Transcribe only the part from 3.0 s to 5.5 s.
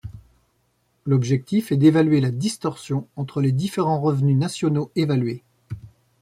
entre les différents revenus nationaux évalués.